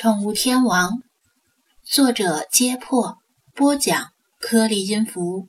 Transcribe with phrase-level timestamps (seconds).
[0.00, 1.02] 宠物天王，
[1.84, 3.16] 作者：揭破，
[3.52, 5.48] 播讲：颗粒音符。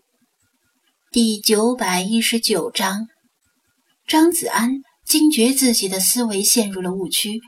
[1.11, 3.05] 第九百一十九章，
[4.07, 7.41] 张子安惊觉自己的思维陷入了误区。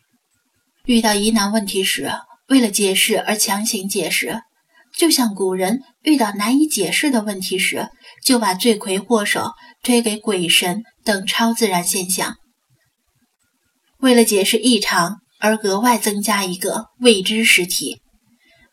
[0.85, 2.11] 遇到疑难问题时，
[2.49, 4.39] 为了解释而强行解释，
[4.95, 7.89] 就像古人遇到难以解释的问题时，
[8.23, 12.35] 就把罪魁祸首推给鬼神等超自然现象。
[13.97, 15.17] 为了解释异常。
[15.41, 17.99] 而额外增加一个未知实体，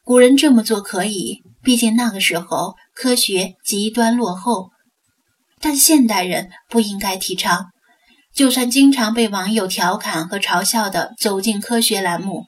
[0.04, 4.68] 古人这么做可以，毕竟那个时候科学极端落后。
[5.60, 7.70] 但现代人不应该提倡。
[8.34, 12.44] 就算经常被网友调侃和嘲笑的《走进科学》栏目，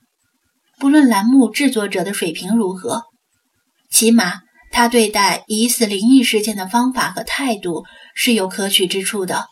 [0.79, 3.05] 不论栏目制作者的水平如何，
[3.91, 9.47] 起码他对待疑似灵异事件的方法和态度是有可取之处的。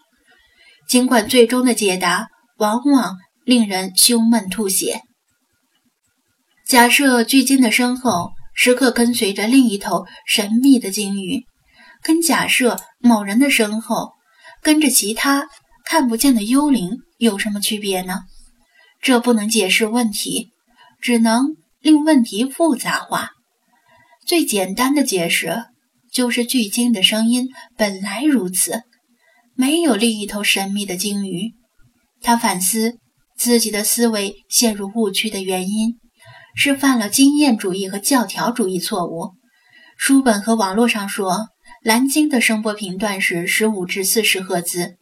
[0.86, 2.28] 尽管最终的解答
[2.58, 3.16] 往往。
[3.48, 5.00] 令人胸闷吐血。
[6.66, 11.46] 假设巨鲸的身后时刻跟随着另一头神秘的鲸鱼，
[12.02, 14.12] 跟假设某人的身后
[14.62, 15.48] 跟着其他
[15.86, 18.20] 看不见的幽灵有什么区别呢？
[19.00, 20.50] 这不能解释问题，
[21.00, 23.30] 只能令问题复杂化。
[24.26, 25.64] 最简单的解释
[26.12, 28.82] 就是巨鲸的声音本来如此，
[29.54, 31.54] 没有另一头神秘的鲸鱼。
[32.20, 32.98] 他反思。
[33.38, 35.94] 自己的思维陷入误区的原因
[36.56, 39.30] 是犯了经验主义和教条主义错误。
[39.96, 41.46] 书本和网络上说
[41.82, 44.96] 蓝鲸的声波频段是十五至四十赫兹，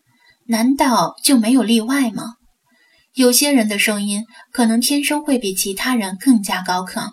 [0.46, 2.34] 难道就没有例外吗？
[3.14, 7.12] 有些人的声音可能天生会比其他人更加高亢，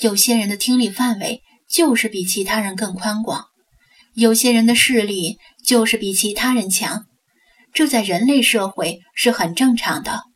[0.00, 3.44] 有些人的听力范围就是比其他人更宽广，
[4.14, 7.04] 有些人的视力就是比其他人强，
[7.74, 10.29] 这在人类社会是很正常的。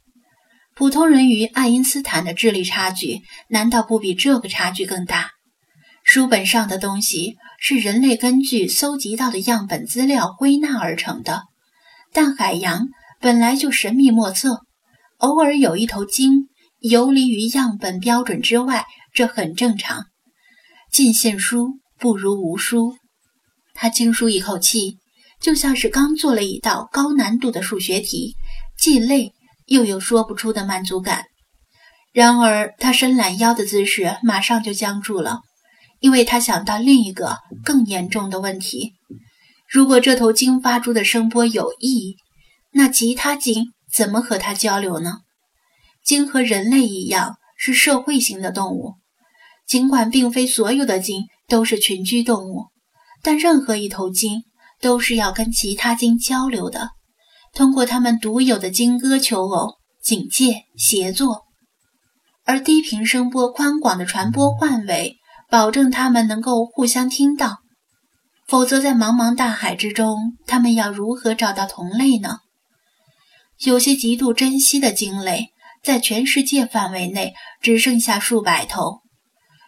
[0.76, 5.30] 普通人与爱因斯坦的智力差距，难道不比这个差距更大？
[6.02, 11.42] 书本上的东西是人类根据搜集到的样本资料归纳而成的，
[12.12, 12.88] 但海洋
[13.20, 14.62] 本来就神秘莫测，
[15.18, 16.48] 偶尔有一头鲸
[16.80, 20.06] 游离于样本标准之外，这很正常。
[20.90, 22.96] 尽信书不如无书。
[23.74, 24.98] 他轻舒一口气，
[25.40, 28.34] 就像是刚做了一道高难度的数学题，
[28.76, 29.32] 既累。
[29.66, 31.24] 又有说不出的满足感。
[32.12, 35.40] 然而，他伸懒腰的姿势马上就僵住了，
[36.00, 38.92] 因为他想到另一个更严重的问题：
[39.68, 42.16] 如果这头鲸发出的声波有意义，
[42.72, 45.18] 那其他鲸怎么和它交流呢？
[46.04, 48.94] 鲸和人类一样是社会性的动物，
[49.66, 52.66] 尽管并非所有的鲸都是群居动物，
[53.22, 54.42] 但任何一头鲸
[54.80, 56.90] 都是要跟其他鲸交流的。
[57.54, 61.42] 通过他们独有的金歌求偶、警戒、协作，
[62.44, 65.16] 而低频声波宽广的传播范围，
[65.48, 67.58] 保证他们能够互相听到。
[68.46, 72.40] 否则，在茫茫大海之中，他们要如何找到同类呢？
[73.60, 77.32] 有些极度珍惜的鲸类，在全世界范围内
[77.62, 79.00] 只剩下数百头。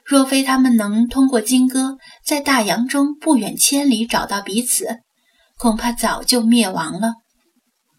[0.04, 4.98] 若非他们能通过金歌在大洋中不远千里找到彼此，
[5.56, 7.14] 恐怕早就灭亡了。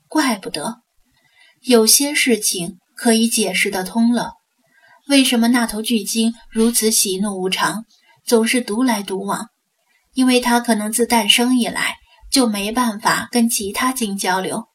[0.07, 0.81] 怪不得，
[1.62, 4.34] 有些事情可以解释得通了。
[5.07, 7.85] 为什么那头巨鲸如此喜怒无常，
[8.25, 9.47] 总是独来独往？
[10.13, 11.95] 因为它可能自诞生以来
[12.31, 14.66] 就没办法跟其他鲸交流，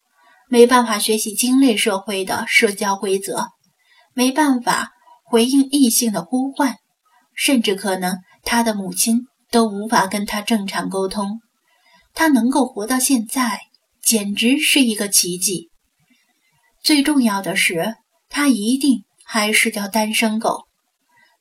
[0.49, 3.49] 没办法学习鲸类社会的社交规则，
[4.15, 4.91] 没办法
[5.25, 6.77] 回应异性的呼唤，
[7.35, 11.41] 甚至可能它的母亲都无法跟它正常沟通。
[12.15, 13.61] 它能够活到现在。
[14.13, 15.71] 简直是一个奇迹。
[16.83, 17.95] 最重要的是，
[18.29, 20.65] 它一定还是条单身狗。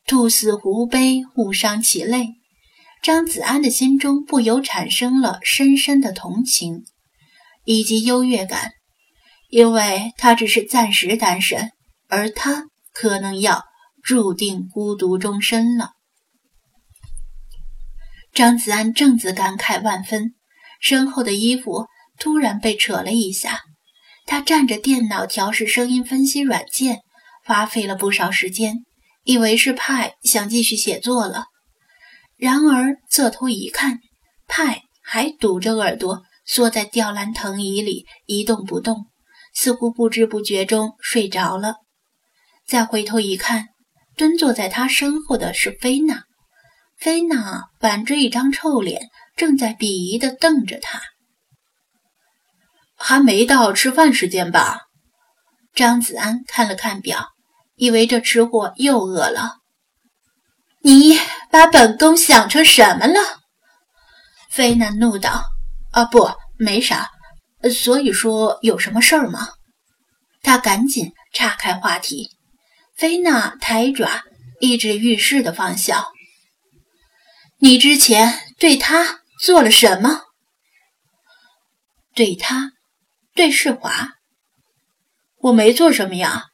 [0.08, 2.30] 兔死狐悲，物伤其类。
[3.04, 6.86] 张子安的心中不由产生了深深的同情
[7.66, 8.72] 以及优越感，
[9.50, 11.72] 因为他只是暂时单身，
[12.08, 13.66] 而他可能要
[14.02, 15.90] 注定孤独终身了。
[18.34, 20.36] 张子安正自感慨万分，
[20.80, 21.86] 身后的衣服。
[22.22, 23.62] 突然被扯了一下，
[24.28, 27.00] 他站着电脑调试声音分析软件，
[27.44, 28.76] 花费了不少时间，
[29.24, 31.46] 以为是派想继续写作了。
[32.38, 33.98] 然而侧头一看，
[34.48, 39.08] 派还堵着耳朵，缩在吊篮藤椅里一动不动，
[39.56, 41.78] 似乎不知不觉中睡着了。
[42.68, 43.70] 再回头一看，
[44.16, 46.26] 蹲坐在他身后的是菲娜，
[47.00, 51.02] 菲娜板着一张臭脸，正在鄙夷地瞪着他。
[53.02, 54.82] 还没到吃饭时间吧？
[55.74, 57.30] 张子安看了看表，
[57.76, 59.58] 以为这吃货又饿了。
[60.84, 61.18] 你
[61.50, 63.20] 把本宫想成什么了？
[64.50, 65.44] 菲娜怒道
[65.92, 67.10] ：“啊，不，没啥。
[67.72, 69.50] 所以说有什么事儿吗？”
[70.44, 72.32] 他赶紧岔开话题。
[72.96, 74.24] 菲娜抬爪
[74.60, 76.06] 一指浴室的方向
[77.60, 80.24] ：“你之前对他做了什么？
[82.14, 82.72] 对他，
[83.34, 84.10] 对世华？
[85.38, 86.46] 我没做什么呀。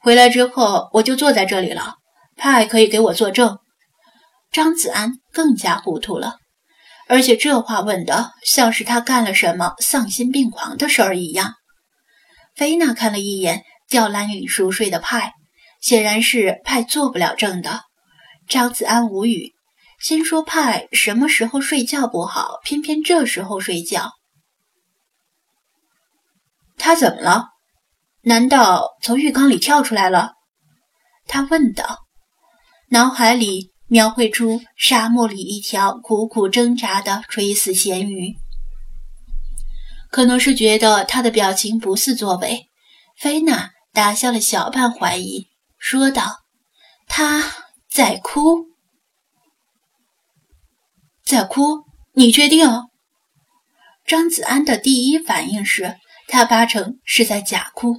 [0.00, 1.96] 回来之后我就坐在这里了。
[2.36, 3.58] 派可以给我作证。”
[4.50, 6.38] 张子安更加糊涂了，
[7.06, 11.54] 而且这话问的像是他干了什么丧心病狂的事儿一样。
[12.56, 15.34] 菲娜看了一眼吊篮里熟睡的派，
[15.80, 17.82] 显然是派做不了证的。
[18.48, 19.52] 张子安无语，
[20.00, 24.10] 心说派什么时候睡觉不好，偏偏这时候睡觉。
[26.80, 27.50] 他怎么了？
[28.22, 30.32] 难道从浴缸里跳出来了？
[31.28, 32.00] 他问道，
[32.88, 33.70] 脑海里。
[33.92, 38.36] 描绘出沙漠里一条苦苦挣扎的垂死咸鱼。
[40.12, 42.68] 可能是觉得他的表情不似作伪，
[43.18, 46.36] 菲娜打消了小半怀疑，说道
[47.08, 47.42] ：“他
[47.90, 48.66] 在哭，
[51.24, 52.64] 在哭，你确定？”
[54.06, 55.96] 张子安的第一反应是
[56.30, 57.96] 他八成是在假哭，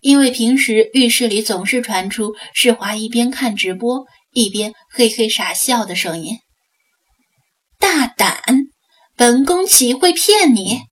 [0.00, 4.06] 因为平时浴室里总是传出世华一边看直播。
[4.32, 6.36] 一边嘿嘿傻笑的声音，
[7.78, 8.42] 大胆！
[9.16, 10.82] 本宫岂会骗你？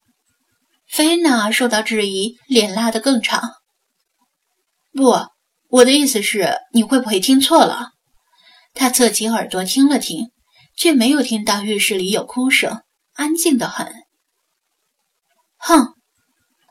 [0.89, 3.53] 菲娜受到质疑，脸拉得更长。
[4.95, 5.29] 不，
[5.69, 7.91] 我的意思是，你会不会听错了？
[8.73, 10.31] 他侧起耳朵听了听，
[10.75, 13.93] 却没有听到浴室里有哭声，安静的很。
[15.59, 15.95] 哼，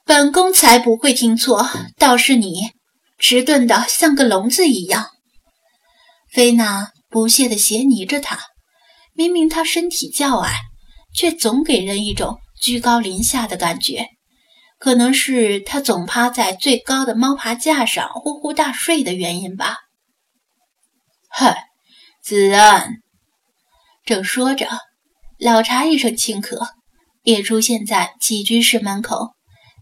[0.07, 1.67] 本宫才不会听错，
[1.97, 2.69] 倒是你，
[3.17, 5.09] 迟钝的像个聋子一样。
[6.31, 8.39] 菲娜不屑地斜睨着他，
[9.13, 10.59] 明明他身体较矮，
[11.11, 14.09] 却总给人一种居高临下的感觉。
[14.77, 19.79] 可能是他总趴在最高的猫爬架上呼呼大睡的原因吧。
[21.29, 21.69] 嗨，
[22.21, 22.97] 子安！
[24.05, 24.69] 正说着，
[25.39, 26.67] 老茶一声轻咳，
[27.23, 29.34] 也出现在起居室门口。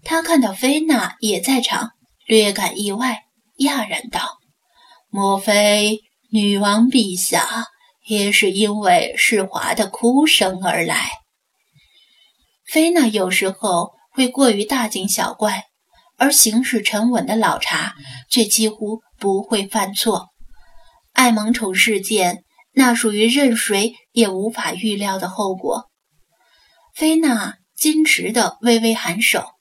[0.04, 1.92] 他看到菲娜也在场，
[2.26, 3.24] 略感意外，
[3.60, 4.40] 讶然道
[5.10, 6.02] ：“莫非？”
[6.34, 7.68] 女王陛下
[8.08, 11.12] 也是因为世华的哭声而来。
[12.66, 15.66] 菲娜有时候会过于大惊小怪，
[16.18, 17.94] 而行事沉稳的老茶
[18.32, 20.30] 却几乎不会犯错。
[21.12, 25.92] 爱萌宠事件，那属于任谁也无法预料的后果。
[26.96, 29.53] 菲娜矜持地微微颔首。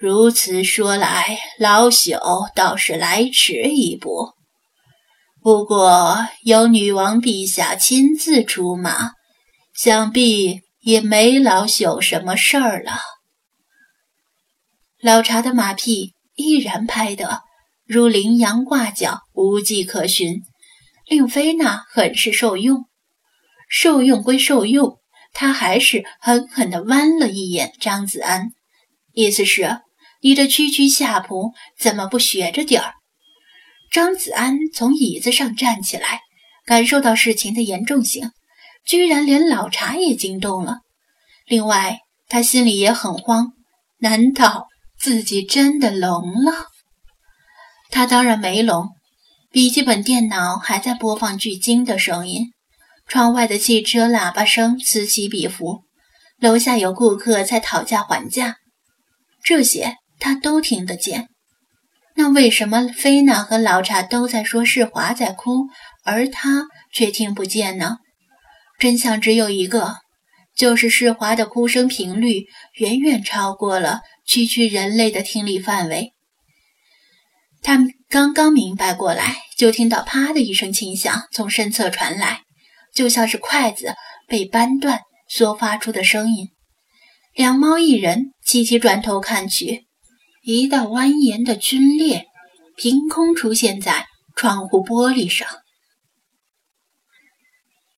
[0.00, 4.32] 如此说来，老朽倒是来迟一步。
[5.42, 9.10] 不过有女王陛下亲自出马，
[9.74, 12.92] 想必也没老朽什么事儿了。
[15.02, 17.40] 老茶的马屁依然拍得
[17.84, 20.42] 如羚羊挂角，无迹可寻，
[21.08, 22.84] 令菲娜很是受用。
[23.68, 24.98] 受用归受用，
[25.32, 28.50] 他还是狠狠地剜了一眼张子安，
[29.12, 29.80] 意思是：
[30.20, 32.94] 你这区区下仆怎么不学着点儿？
[33.90, 36.20] 张子安从椅子上站起来，
[36.66, 38.30] 感受到事情的严重性，
[38.84, 40.80] 居然连老茶也惊动了。
[41.46, 43.52] 另外，他心里也很慌，
[44.00, 44.66] 难道
[44.98, 46.66] 自己真的聋了？
[47.90, 48.88] 他当然没聋，
[49.50, 52.52] 笔记本电脑还在播放巨鲸的声音，
[53.06, 55.84] 窗外的汽车喇叭声此起彼伏，
[56.38, 58.56] 楼下有顾客在讨价还价，
[59.42, 61.28] 这些他都听得见。
[62.14, 65.68] 那为什么菲娜和老茶都在说世华在哭，
[66.04, 67.98] 而他却听不见呢？
[68.78, 69.96] 真相只有一个，
[70.56, 76.12] 就是世华的哭声频率远远超过了区区人类的听力范围。
[77.60, 82.42] 他刚刚明白过来，就听到“啪”的一声轻响从身侧传来，
[82.94, 83.94] 就像是筷子
[84.28, 86.48] 被扳断所发出的声音。
[87.34, 89.87] 两猫一人齐齐转头看去。
[90.50, 92.26] 一道蜿蜒的皲裂
[92.74, 95.46] 凭空出现在窗户玻璃上。